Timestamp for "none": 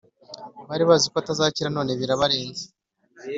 1.77-1.91